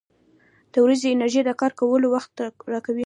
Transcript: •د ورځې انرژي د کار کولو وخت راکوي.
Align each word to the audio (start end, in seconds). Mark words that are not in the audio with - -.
•د 0.73 0.75
ورځې 0.85 1.07
انرژي 1.11 1.41
د 1.45 1.51
کار 1.61 1.71
کولو 1.79 2.05
وخت 2.15 2.31
راکوي. 2.73 2.99